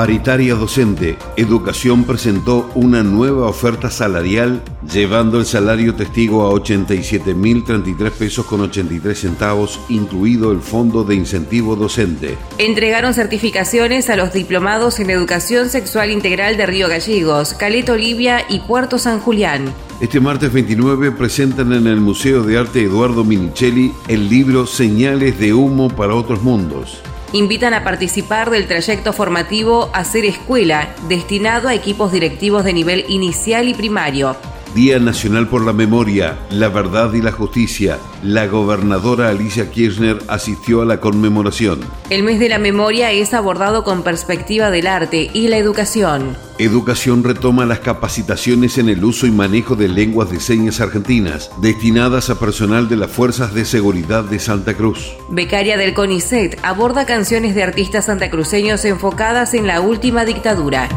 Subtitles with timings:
[0.00, 8.46] Paritaria Docente, Educación presentó una nueva oferta salarial llevando el salario testigo a 87.033 pesos
[8.46, 12.38] con 83 centavos, incluido el Fondo de Incentivo Docente.
[12.56, 18.60] Entregaron certificaciones a los diplomados en Educación Sexual Integral de Río Gallegos, Caleta Olivia y
[18.60, 19.66] Puerto San Julián.
[20.00, 25.52] Este martes 29 presentan en el Museo de Arte Eduardo Minichelli el libro Señales de
[25.52, 27.02] Humo para otros mundos
[27.32, 33.68] invitan a participar del trayecto formativo Hacer Escuela, destinado a equipos directivos de nivel inicial
[33.68, 34.36] y primario.
[34.74, 37.98] Día Nacional por la Memoria, la Verdad y la Justicia.
[38.22, 41.80] La gobernadora Alicia Kirchner asistió a la conmemoración.
[42.08, 46.36] El mes de la memoria es abordado con perspectiva del arte y la educación.
[46.58, 52.30] Educación retoma las capacitaciones en el uso y manejo de lenguas de señas argentinas, destinadas
[52.30, 55.14] a personal de las Fuerzas de Seguridad de Santa Cruz.
[55.30, 60.88] Becaria del CONICET aborda canciones de artistas santacruceños enfocadas en la última dictadura.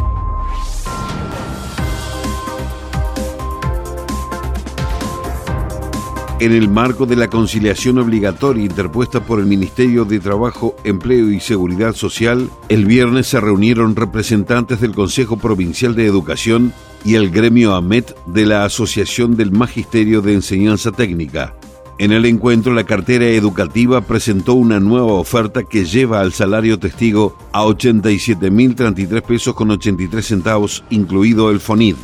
[6.40, 11.40] En el marco de la conciliación obligatoria interpuesta por el Ministerio de Trabajo, Empleo y
[11.40, 16.74] Seguridad Social, el viernes se reunieron representantes del Consejo Provincial de Educación
[17.06, 21.56] y el gremio AMET de la Asociación del Magisterio de Enseñanza Técnica.
[22.00, 27.38] En el encuentro, la cartera educativa presentó una nueva oferta que lleva al salario testigo
[27.52, 31.96] a 87.033 pesos con 83 centavos, incluido el FONID.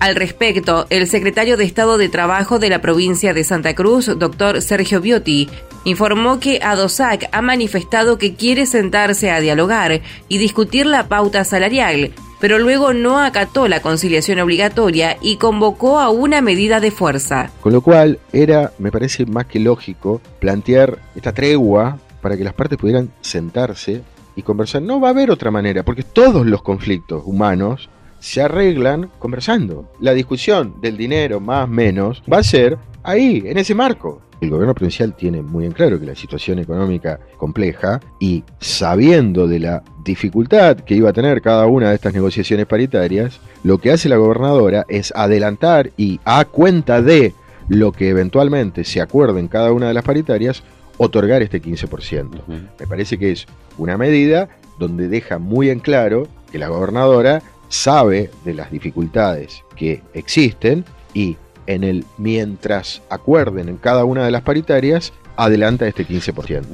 [0.00, 4.62] Al respecto, el secretario de Estado de Trabajo de la provincia de Santa Cruz, doctor
[4.62, 5.50] Sergio Biotti,
[5.84, 12.12] informó que ADOSAC ha manifestado que quiere sentarse a dialogar y discutir la pauta salarial,
[12.40, 17.50] pero luego no acató la conciliación obligatoria y convocó a una medida de fuerza.
[17.60, 22.54] Con lo cual era, me parece más que lógico, plantear esta tregua para que las
[22.54, 24.00] partes pudieran sentarse
[24.34, 24.80] y conversar.
[24.80, 29.90] No va a haber otra manera, porque todos los conflictos humanos se arreglan conversando.
[29.98, 34.22] La discusión del dinero más menos va a ser ahí, en ese marco.
[34.40, 39.58] El gobierno provincial tiene muy en claro que la situación económica compleja y sabiendo de
[39.58, 44.08] la dificultad que iba a tener cada una de estas negociaciones paritarias, lo que hace
[44.08, 47.34] la gobernadora es adelantar y a cuenta de
[47.68, 50.62] lo que eventualmente se acuerde en cada una de las paritarias,
[50.96, 52.42] otorgar este 15%.
[52.78, 54.48] Me parece que es una medida
[54.78, 61.36] donde deja muy en claro que la gobernadora sabe de las dificultades que existen y
[61.66, 66.64] en el mientras acuerden en cada una de las paritarias, adelanta este 15%.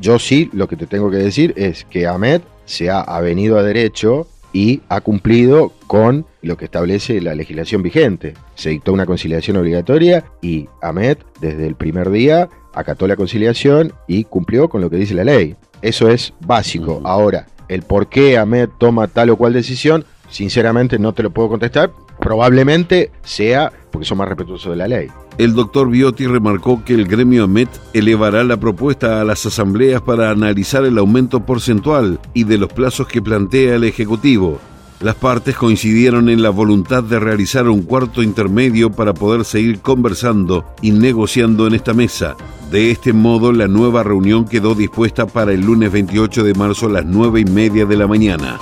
[0.00, 3.62] Yo sí lo que te tengo que decir es que Ahmed se ha avenido a
[3.62, 8.34] derecho y ha cumplido con lo que establece la legislación vigente.
[8.54, 14.24] Se dictó una conciliación obligatoria y Ahmed desde el primer día acató la conciliación y
[14.24, 15.56] cumplió con lo que dice la ley.
[15.82, 17.00] Eso es básico.
[17.04, 21.50] Ahora, el por qué Ahmed toma tal o cual decisión Sinceramente no te lo puedo
[21.50, 21.92] contestar.
[22.18, 25.08] Probablemente sea porque son más respetuosos de la ley.
[25.36, 30.30] El doctor Biotti remarcó que el gremio AMET elevará la propuesta a las asambleas para
[30.30, 34.58] analizar el aumento porcentual y de los plazos que plantea el Ejecutivo.
[35.00, 40.64] Las partes coincidieron en la voluntad de realizar un cuarto intermedio para poder seguir conversando
[40.80, 42.36] y negociando en esta mesa.
[42.70, 46.90] De este modo, la nueva reunión quedó dispuesta para el lunes 28 de marzo a
[46.90, 48.58] las 9 y media de la mañana.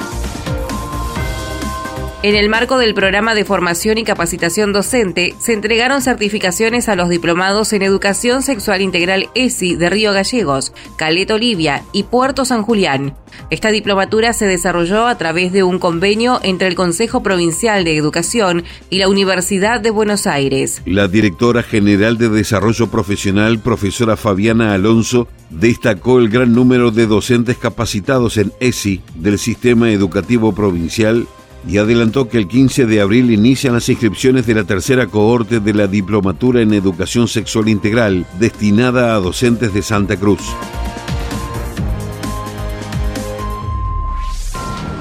[2.22, 7.08] En el marco del programa de formación y capacitación docente, se entregaron certificaciones a los
[7.08, 13.16] diplomados en Educación Sexual Integral ESI de Río Gallegos, Caleta Olivia y Puerto San Julián.
[13.48, 18.64] Esta diplomatura se desarrolló a través de un convenio entre el Consejo Provincial de Educación
[18.90, 20.82] y la Universidad de Buenos Aires.
[20.84, 27.56] La directora general de Desarrollo Profesional, profesora Fabiana Alonso, destacó el gran número de docentes
[27.56, 31.26] capacitados en ESI del Sistema Educativo Provincial
[31.66, 35.74] y adelantó que el 15 de abril inician las inscripciones de la tercera cohorte de
[35.74, 40.40] la Diplomatura en Educación Sexual Integral destinada a docentes de Santa Cruz.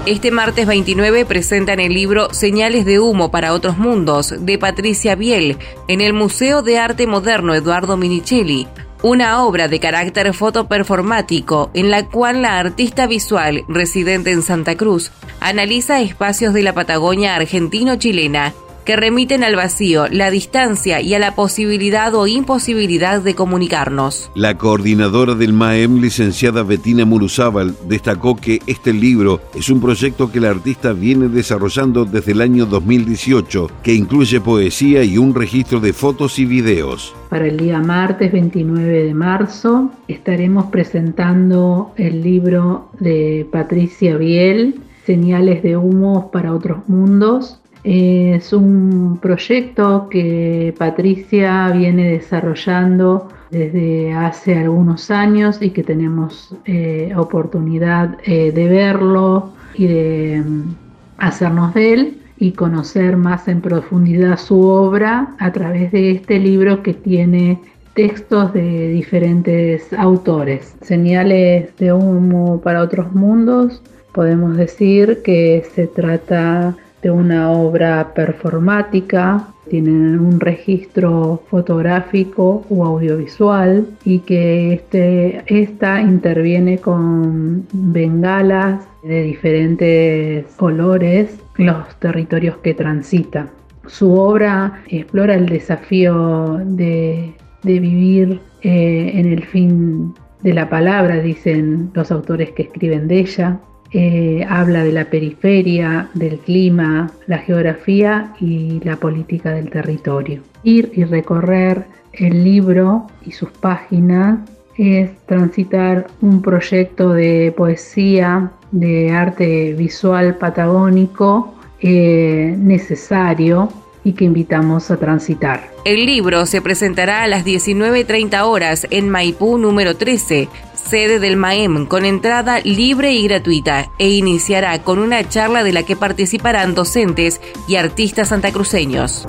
[0.06, 5.58] Este martes 29 presentan el libro Señales de Humo para Otros Mundos de Patricia Biel
[5.88, 8.68] en el Museo de Arte Moderno Eduardo Minichelli.
[9.02, 15.12] Una obra de carácter fotoperformático en la cual la artista visual residente en Santa Cruz
[15.40, 18.54] analiza espacios de la Patagonia argentino-chilena
[18.90, 24.32] que remiten al vacío, la distancia y a la posibilidad o imposibilidad de comunicarnos.
[24.34, 30.40] La coordinadora del MAEM, licenciada Betina Muruzábal, destacó que este libro es un proyecto que
[30.40, 35.94] la artista viene desarrollando desde el año 2018, que incluye poesía y un registro de
[35.94, 37.14] fotos y videos.
[37.30, 45.64] Para el día martes 29 de marzo estaremos presentando el libro de Patricia Biel, Señales
[45.64, 55.10] de humos para otros mundos, es un proyecto que Patricia viene desarrollando desde hace algunos
[55.10, 60.76] años y que tenemos eh, oportunidad eh, de verlo y de mm,
[61.18, 66.84] hacernos de él y conocer más en profundidad su obra a través de este libro
[66.84, 67.60] que tiene
[67.94, 70.76] textos de diferentes autores.
[70.82, 73.82] Señales de humo para otros mundos,
[74.14, 83.88] podemos decir que se trata de una obra performática, tienen un registro fotográfico o audiovisual
[84.04, 93.48] y que este, esta interviene con bengalas de diferentes colores los territorios que transita.
[93.88, 101.92] Su obra explora el desafío de, vivir eh, en el fin de la palabra, dicen
[101.94, 103.60] los autores que escriben de ella,
[103.92, 110.42] eh, habla de la periferia, del clima, la geografía y la política del territorio.
[110.64, 114.40] Ir y recorrer el libro y sus páginas
[114.78, 123.70] es transitar un proyecto de poesía, de arte visual patagónico eh, necesario
[124.10, 125.72] y que invitamos a transitar.
[125.86, 131.86] El libro se presentará a las 19.30 horas en Maipú número 13, sede del MAEM,
[131.86, 137.40] con entrada libre y gratuita, e iniciará con una charla de la que participarán docentes
[137.68, 139.28] y artistas santacruceños.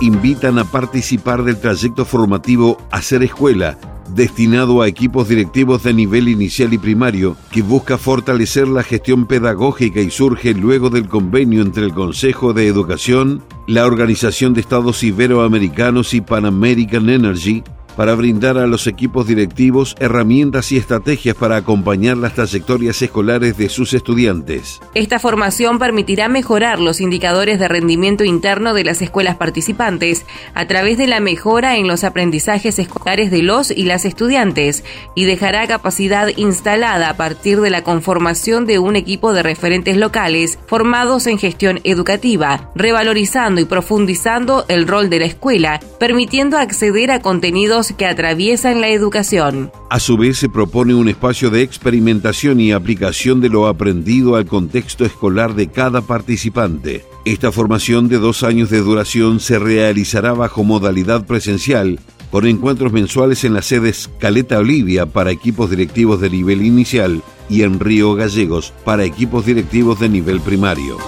[0.00, 3.76] Invitan a participar del trayecto formativo Hacer Escuela
[4.14, 10.00] destinado a equipos directivos de nivel inicial y primario, que busca fortalecer la gestión pedagógica
[10.00, 16.14] y surge luego del convenio entre el Consejo de Educación, la Organización de Estados Iberoamericanos
[16.14, 17.62] y Pan American Energy,
[17.96, 23.68] para brindar a los equipos directivos herramientas y estrategias para acompañar las trayectorias escolares de
[23.68, 24.80] sus estudiantes.
[24.94, 30.98] Esta formación permitirá mejorar los indicadores de rendimiento interno de las escuelas participantes a través
[30.98, 34.84] de la mejora en los aprendizajes escolares de los y las estudiantes
[35.14, 40.58] y dejará capacidad instalada a partir de la conformación de un equipo de referentes locales
[40.66, 47.20] formados en gestión educativa, revalorizando y profundizando el rol de la escuela, permitiendo acceder a
[47.20, 49.72] contenidos que atraviesan la educación.
[49.88, 54.46] A su vez se propone un espacio de experimentación y aplicación de lo aprendido al
[54.46, 57.04] contexto escolar de cada participante.
[57.24, 61.98] Esta formación de dos años de duración se realizará bajo modalidad presencial,
[62.30, 67.62] con encuentros mensuales en las sedes Caleta Olivia para equipos directivos de nivel inicial y
[67.62, 70.98] en Río Gallegos para equipos directivos de nivel primario.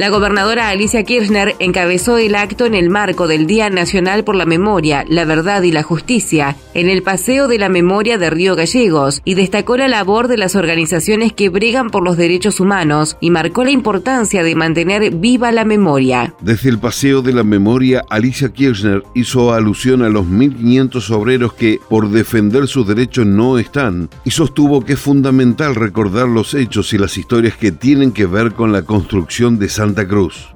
[0.00, 4.46] La gobernadora Alicia Kirchner encabezó el acto en el marco del Día Nacional por la
[4.46, 9.20] Memoria, la Verdad y la Justicia, en el Paseo de la Memoria de Río Gallegos,
[9.26, 13.62] y destacó la labor de las organizaciones que bregan por los derechos humanos y marcó
[13.62, 16.34] la importancia de mantener viva la memoria.
[16.40, 21.78] Desde el Paseo de la Memoria, Alicia Kirchner hizo alusión a los 1.500 obreros que,
[21.90, 26.96] por defender sus derechos, no están, y sostuvo que es fundamental recordar los hechos y
[26.96, 29.89] las historias que tienen que ver con la construcción de San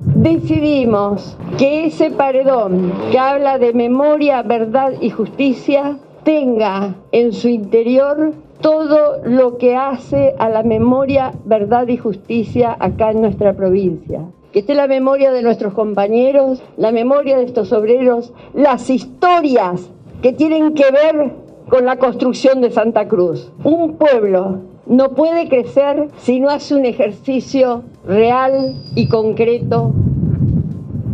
[0.04, 8.32] Decidimos que ese paredón que habla de memoria, verdad y justicia tenga en su interior
[8.60, 14.22] todo lo que hace a la memoria, verdad y justicia acá en nuestra provincia.
[14.52, 19.90] Que esté la memoria de nuestros compañeros, la memoria de estos obreros, las historias
[20.22, 21.32] que tienen que ver
[21.68, 23.52] con la construcción de Santa Cruz.
[23.64, 29.92] Un pueblo no puede crecer si no hace un ejercicio real y concreto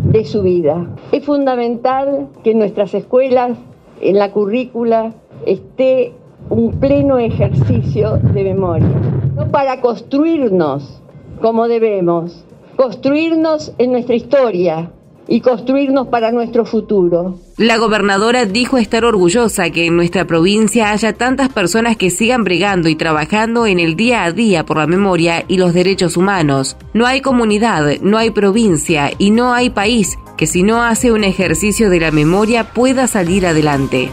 [0.04, 0.86] de su vida.
[1.12, 3.56] Es fundamental que en nuestras escuelas,
[4.00, 5.14] en la currícula,
[5.46, 6.12] esté
[6.48, 8.88] un pleno ejercicio de memoria.
[9.36, 11.00] No para construirnos
[11.40, 12.44] como debemos,
[12.76, 14.90] construirnos en nuestra historia
[15.30, 17.38] y construirnos para nuestro futuro.
[17.56, 22.88] La gobernadora dijo estar orgullosa que en nuestra provincia haya tantas personas que sigan bregando
[22.88, 26.76] y trabajando en el día a día por la memoria y los derechos humanos.
[26.94, 31.22] No hay comunidad, no hay provincia y no hay país que si no hace un
[31.22, 34.10] ejercicio de la memoria pueda salir adelante.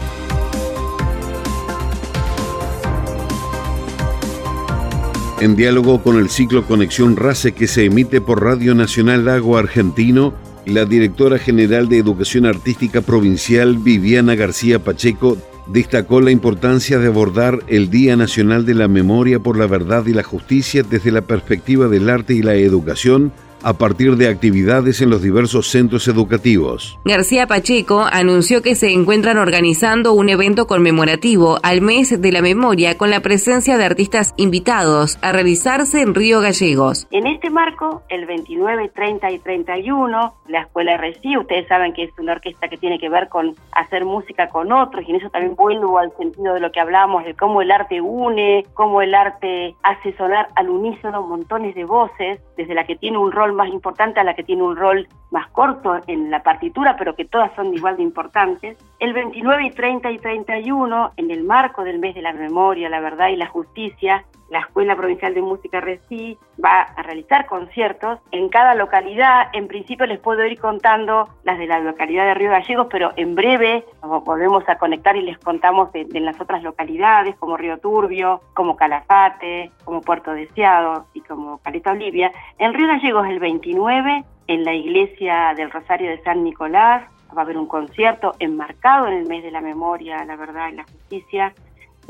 [5.40, 10.34] En diálogo con el ciclo Conexión RACE que se emite por Radio Nacional Lago Argentino,
[10.68, 17.60] la directora general de Educación Artística Provincial, Viviana García Pacheco, destacó la importancia de abordar
[17.68, 21.88] el Día Nacional de la Memoria por la Verdad y la Justicia desde la perspectiva
[21.88, 26.98] del arte y la educación a partir de actividades en los diversos centros educativos.
[27.04, 32.96] García Pacheco anunció que se encuentran organizando un evento conmemorativo al mes de la memoria
[32.96, 37.06] con la presencia de artistas invitados a realizarse en Río Gallegos.
[37.10, 42.10] En este marco, el 29, 30 y 31, la Escuela RCI, ustedes saben que es
[42.18, 45.54] una orquesta que tiene que ver con hacer música con otros y en eso también
[45.54, 49.74] vuelvo al sentido de lo que hablamos, de cómo el arte une, cómo el arte
[49.82, 54.18] hace sonar al unísono montones de voces, desde la que tiene un rol más importante
[54.18, 57.72] a la que tiene un rol más corto en la partitura, pero que todas son
[57.72, 58.76] igual de importantes.
[59.00, 62.98] El 29 y 30 y 31, en el marco del mes de la memoria, la
[62.98, 68.48] verdad y la justicia, la Escuela Provincial de Música RECI va a realizar conciertos en
[68.48, 69.50] cada localidad.
[69.52, 73.34] En principio les puedo ir contando las de la localidad de Río Gallegos, pero en
[73.34, 78.76] breve volvemos a conectar y les contamos de, las otras localidades como Río Turbio, como
[78.76, 82.32] Calafate, como Puerto Deseado y como Caleta Olivia.
[82.58, 87.04] En Río Gallegos el 29, en la iglesia del Rosario de San Nicolás,
[87.36, 90.76] va a haber un concierto enmarcado en el mes de la memoria, la verdad y
[90.76, 91.54] la justicia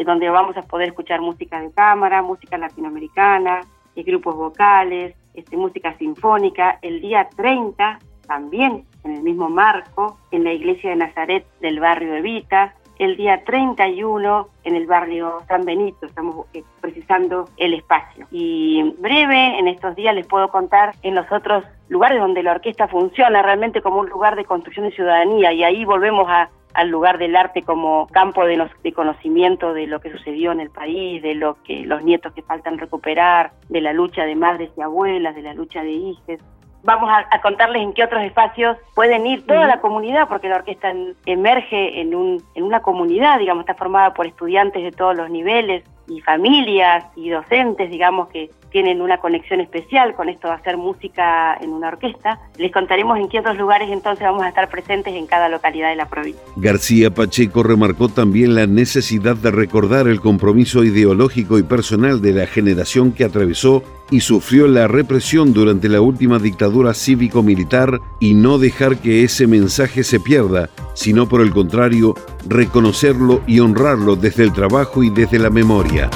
[0.05, 3.63] donde vamos a poder escuchar música de cámara, música latinoamericana,
[3.99, 6.79] y grupos vocales, este, música sinfónica.
[6.83, 12.13] El día 30, también en el mismo marco, en la iglesia de Nazaret del barrio
[12.13, 12.75] de Vita.
[12.99, 18.27] El día 31 en el barrio San Benito, estamos eh, precisando el espacio.
[18.33, 22.89] Y breve, en estos días les puedo contar en los otros lugares donde la orquesta
[22.89, 27.19] funciona realmente como un lugar de construcción de ciudadanía y ahí volvemos a, al lugar
[27.19, 31.57] del arte como campo de, conocimiento de lo que sucedió en el país, de lo
[31.63, 35.55] que los nietos que faltan recuperar, de la lucha de madres y abuelas, de la
[35.55, 36.41] lucha de hijas.
[36.85, 40.93] Vamos a, contarles en qué otros espacios pueden ir toda la comunidad, porque la orquesta
[41.27, 45.83] emerge en, un, en una comunidad, digamos, está formada por estudiantes de todos los niveles
[46.07, 51.57] y familias y docentes, digamos, que tienen una conexión especial con esto de hacer música
[51.61, 52.41] en una orquesta.
[52.57, 55.97] Les contaremos en qué otros lugares entonces vamos a estar presentes en cada localidad de
[55.97, 56.43] la provincia.
[56.57, 62.47] García Pacheco remarcó también la necesidad de recordar el compromiso ideológico y personal de la
[62.47, 68.99] generación que atravesó y sufrió la represión durante la última dictadura cívico-militar y no dejar
[68.99, 72.15] que ese mensaje se pierda, sino por el contrario,
[72.47, 76.11] reconocerlo y honrarlo desde el trabajo y desde la memoria.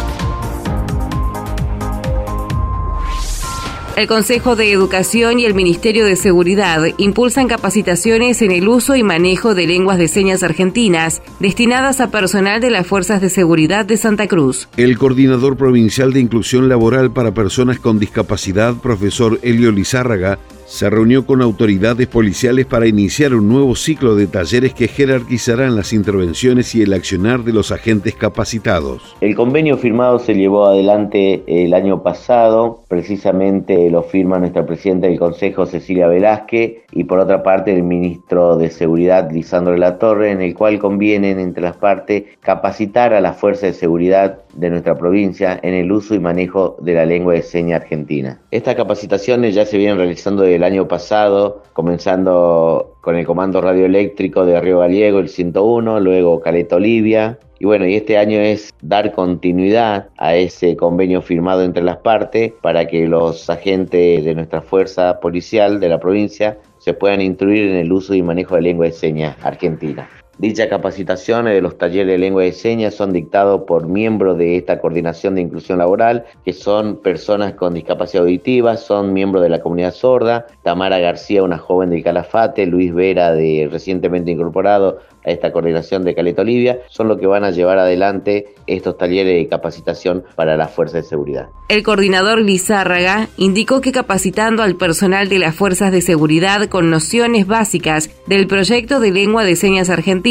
[3.94, 9.02] El Consejo de Educación y el Ministerio de Seguridad impulsan capacitaciones en el uso y
[9.02, 13.99] manejo de lenguas de señas argentinas destinadas a personal de las Fuerzas de Seguridad de
[13.99, 14.66] Santa Cruz.
[14.78, 21.26] El coordinador provincial de inclusión laboral para personas con discapacidad, profesor Helio Lizárraga, se reunió
[21.26, 26.83] con autoridades policiales para iniciar un nuevo ciclo de talleres que jerarquizarán las intervenciones y
[26.83, 29.16] el accionar de los agentes capacitados.
[29.21, 35.19] El convenio firmado se llevó adelante el año pasado, precisamente lo firma nuestra presidenta del
[35.19, 40.31] Consejo, Cecilia Velázquez, y por otra parte el ministro de Seguridad, Lisandro de la Torre,
[40.31, 44.97] en el cual convienen entre las partes capacitar a las fuerzas de seguridad de nuestra
[44.97, 48.40] provincia en el uso y manejo de la lengua de seña argentina.
[48.50, 54.44] Estas capacitaciones ya se vienen realizando desde el año pasado, comenzando con el Comando Radioeléctrico
[54.44, 57.38] de Río Gallego, el 101, luego Caleta Olivia.
[57.59, 62.52] Y bueno, y este año es dar continuidad a ese convenio firmado entre las partes
[62.61, 67.76] para que los agentes de nuestra fuerza policial de la provincia se puedan instruir en
[67.76, 70.09] el uso y manejo de lengua de señas argentina.
[70.38, 74.80] Dichas capacitaciones de los talleres de lengua de señas son dictados por miembros de esta
[74.80, 79.92] coordinación de inclusión laboral, que son personas con discapacidad auditiva, son miembros de la comunidad
[79.92, 86.02] sorda, Tamara García, una joven del Calafate, Luis Vera, de recientemente incorporado a esta coordinación
[86.02, 90.56] de Caleta Olivia, son los que van a llevar adelante estos talleres de capacitación para
[90.56, 91.48] las fuerzas de seguridad.
[91.68, 97.46] El coordinador Lizárraga indicó que capacitando al personal de las fuerzas de seguridad con nociones
[97.46, 100.21] básicas del proyecto de lengua de señas argentina,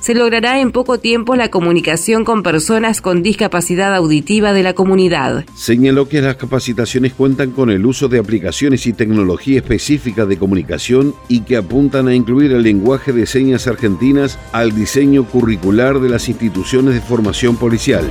[0.00, 5.44] se logrará en poco tiempo la comunicación con personas con discapacidad auditiva de la comunidad.
[5.54, 11.14] Señaló que las capacitaciones cuentan con el uso de aplicaciones y tecnología específica de comunicación
[11.28, 16.30] y que apuntan a incluir el lenguaje de señas argentinas al diseño curricular de las
[16.30, 18.08] instituciones de formación policial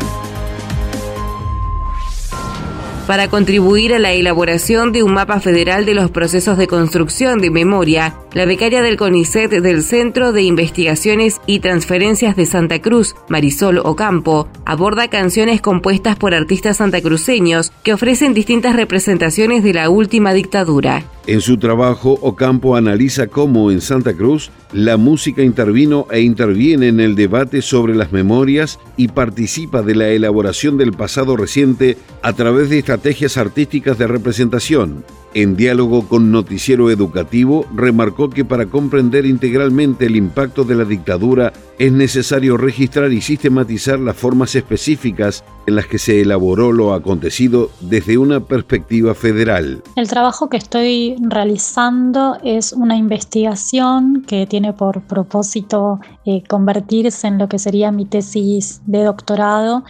[3.08, 7.52] para contribuir a la elaboración de un mapa federal de los procesos de construcción de
[7.52, 13.80] memoria, la becaria del CONICET del Centro de Investigaciones y Transferencias de Santa Cruz, Marisol
[13.80, 21.04] Ocampo, aborda canciones compuestas por artistas santacruceños que ofrecen distintas representaciones de la última dictadura.
[21.28, 27.00] En su trabajo, Ocampo analiza cómo en Santa Cruz la música intervino e interviene en
[27.00, 32.70] el debate sobre las memorias y participa de la elaboración del pasado reciente a través
[32.70, 35.04] de estrategias artísticas de representación,
[35.36, 41.52] en diálogo con Noticiero Educativo, remarcó que para comprender integralmente el impacto de la dictadura
[41.78, 47.70] es necesario registrar y sistematizar las formas específicas en las que se elaboró lo acontecido
[47.82, 49.84] desde una perspectiva federal.
[49.98, 57.40] El trabajo que estoy realizando es una investigación que tiene por propósito eh, convertirse en
[57.40, 59.84] lo que sería mi tesis de doctorado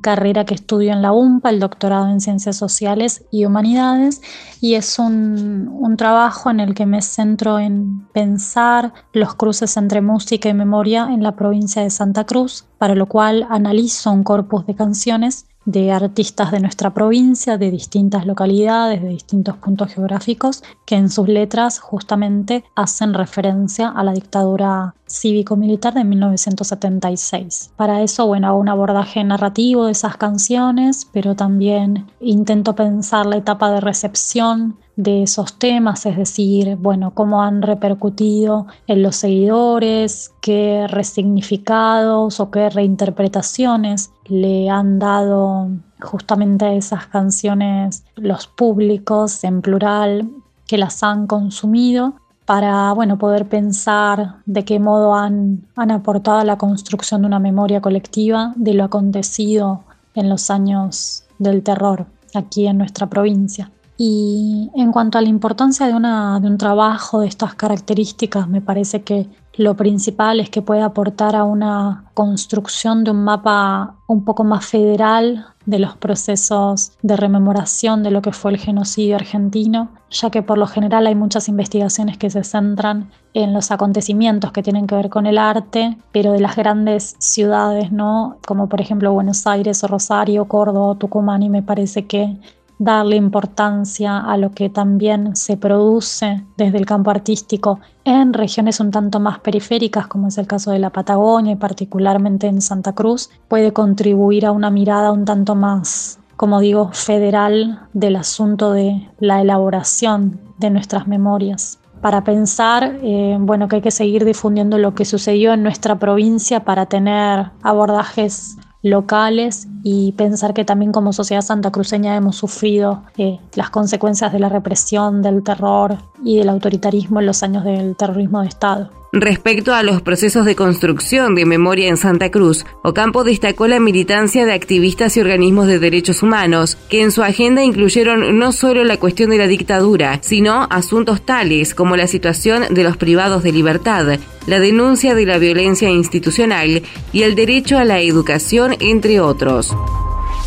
[0.00, 4.20] carrera que estudio en la UMPA, el doctorado en Ciencias Sociales y Humanidades,
[4.60, 10.00] y es un, un, trabajo en el que me centro en pensar los cruces entre
[10.00, 14.66] música y memoria en la provincia de Santa Cruz, para lo cual analizo un corpus
[14.66, 20.94] de canciones de artistas de nuestra provincia, de distintas localidades, de distintos puntos geográficos, que
[20.94, 27.72] en sus letras justamente hacen referencia a la dictadura cívico-militar de 1976.
[27.76, 33.36] Para eso, bueno, hago un abordaje narrativo de esas canciones, pero también intento pensar la
[33.36, 40.32] etapa de recepción de esos temas, es decir, bueno, cómo han repercutido en los seguidores,
[40.42, 45.68] qué resignificados o qué reinterpretaciones le han dado
[46.00, 50.28] justamente a esas canciones los públicos en plural
[50.66, 52.14] que las han consumido
[52.44, 57.38] para bueno, poder pensar de qué modo han, han aportado a la construcción de una
[57.38, 59.84] memoria colectiva de lo acontecido
[60.16, 63.70] en los años del terror aquí en nuestra provincia.
[64.00, 68.60] Y en cuanto a la importancia de, una, de un trabajo de estas características, me
[68.60, 74.24] parece que lo principal es que puede aportar a una construcción de un mapa un
[74.24, 79.90] poco más federal de los procesos de rememoración de lo que fue el genocidio argentino,
[80.10, 84.62] ya que por lo general hay muchas investigaciones que se centran en los acontecimientos que
[84.62, 88.38] tienen que ver con el arte, pero de las grandes ciudades, ¿no?
[88.46, 92.38] Como por ejemplo Buenos Aires o Rosario, Córdoba, Tucumán, y me parece que
[92.78, 98.90] darle importancia a lo que también se produce desde el campo artístico en regiones un
[98.90, 103.30] tanto más periféricas, como es el caso de la Patagonia y particularmente en Santa Cruz,
[103.48, 109.40] puede contribuir a una mirada un tanto más, como digo, federal del asunto de la
[109.40, 111.78] elaboración de nuestras memorias.
[112.00, 116.60] Para pensar, eh, bueno, que hay que seguir difundiendo lo que sucedió en nuestra provincia
[116.60, 123.70] para tener abordajes locales y pensar que también como sociedad santacruceña hemos sufrido eh, las
[123.70, 128.48] consecuencias de la represión, del terror y del autoritarismo en los años del terrorismo de
[128.48, 128.90] Estado.
[129.12, 134.44] Respecto a los procesos de construcción de memoria en Santa Cruz, Ocampo destacó la militancia
[134.44, 138.98] de activistas y organismos de derechos humanos, que en su agenda incluyeron no solo la
[138.98, 144.18] cuestión de la dictadura, sino asuntos tales como la situación de los privados de libertad,
[144.46, 149.74] la denuncia de la violencia institucional y el derecho a la educación, entre otros.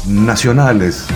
[0.08, 1.08] Nacionales.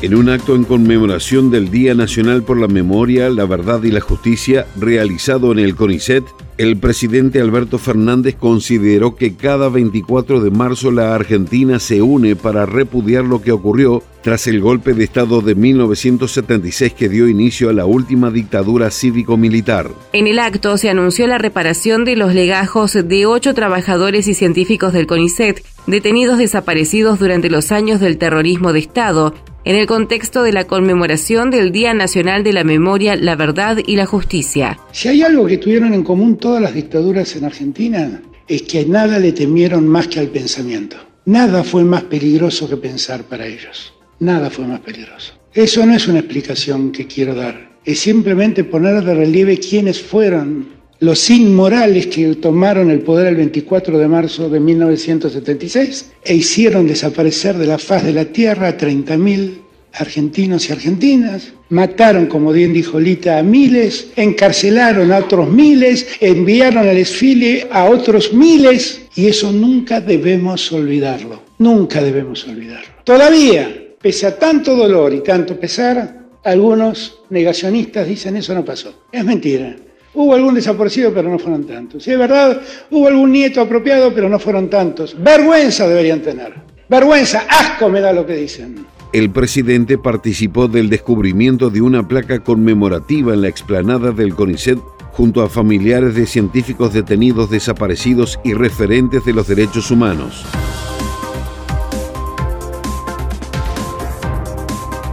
[0.00, 4.00] En un acto en conmemoración del Día Nacional por la Memoria, la Verdad y la
[4.00, 6.22] Justicia, realizado en el CONICET,
[6.56, 12.64] el presidente Alberto Fernández consideró que cada 24 de marzo la Argentina se une para
[12.64, 17.72] repudiar lo que ocurrió tras el golpe de Estado de 1976 que dio inicio a
[17.72, 19.90] la última dictadura cívico-militar.
[20.12, 24.92] En el acto se anunció la reparación de los legajos de ocho trabajadores y científicos
[24.92, 29.34] del CONICET detenidos desaparecidos durante los años del terrorismo de Estado
[29.64, 33.96] en el contexto de la conmemoración del Día Nacional de la Memoria, la Verdad y
[33.96, 34.78] la Justicia.
[34.92, 39.18] Si hay algo que tuvieron en común todas las dictaduras en Argentina, es que nada
[39.18, 40.96] le temieron más que al pensamiento.
[41.26, 43.92] Nada fue más peligroso que pensar para ellos.
[44.20, 45.34] Nada fue más peligroso.
[45.52, 47.78] Eso no es una explicación que quiero dar.
[47.84, 53.98] Es simplemente poner de relieve quiénes fueron los inmorales que tomaron el poder el 24
[53.98, 59.58] de marzo de 1976 e hicieron desaparecer de la faz de la tierra a 30.000
[59.94, 66.86] argentinos y argentinas, mataron, como bien dijo Lita, a miles, encarcelaron a otros miles, enviaron
[66.86, 72.88] al desfile a otros miles, y eso nunca debemos olvidarlo, nunca debemos olvidarlo.
[73.04, 79.06] Todavía, pese a tanto dolor y tanto pesar, algunos negacionistas dicen eso no pasó.
[79.10, 79.76] Es mentira.
[80.14, 82.02] Hubo algún desaparecido, pero no fueron tantos.
[82.02, 85.16] Si es verdad, hubo algún nieto apropiado, pero no fueron tantos.
[85.18, 86.54] Vergüenza deberían tener.
[86.88, 88.86] Vergüenza, asco me da lo que dicen.
[89.12, 94.78] El presidente participó del descubrimiento de una placa conmemorativa en la explanada del CONICET
[95.12, 100.44] junto a familiares de científicos detenidos desaparecidos y referentes de los derechos humanos.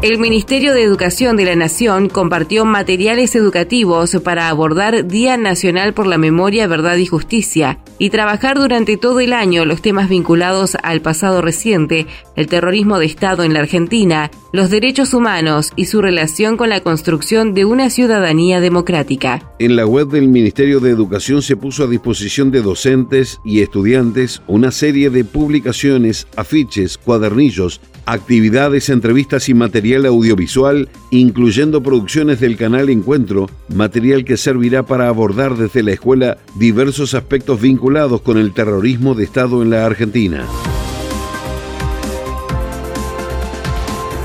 [0.06, 6.06] El Ministerio de Educación de la Nación compartió materiales educativos para abordar Día Nacional por
[6.06, 11.02] la Memoria, Verdad y Justicia y trabajar durante todo el año los temas vinculados al
[11.02, 16.56] pasado reciente, el terrorismo de Estado en la Argentina, los derechos humanos y su relación
[16.56, 19.42] con la construcción de una ciudadanía democrática.
[19.58, 24.44] En la web del Ministerio de Educación se puso a disposición de docentes y estudiantes
[24.46, 32.90] una serie de publicaciones, afiches, cuadernillos, actividades, entrevistas y material audiovisual, incluyendo producciones del canal
[32.90, 39.16] Encuentro, material que servirá para abordar desde la escuela diversos aspectos vinculados con el terrorismo
[39.16, 40.46] de Estado en la Argentina.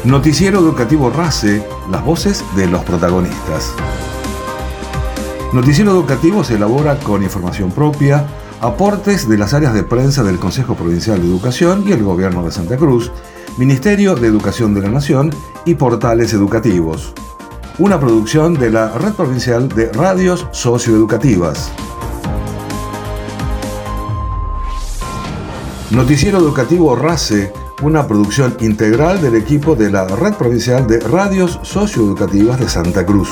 [0.04, 3.74] Noticiero Educativo RACE, las voces de los protagonistas.
[5.52, 8.26] Noticiero Educativo se elabora con información propia,
[8.60, 12.52] aportes de las áreas de prensa del Consejo Provincial de Educación y el Gobierno de
[12.52, 13.10] Santa Cruz,
[13.60, 15.34] Ministerio de Educación de la Nación
[15.66, 17.12] y portales educativos.
[17.78, 21.70] Una producción de la Red Provincial de Radios Socioeducativas.
[25.90, 32.58] Noticiero Educativo RACE, una producción integral del equipo de la Red Provincial de Radios Socioeducativas
[32.58, 33.28] de Santa Cruz.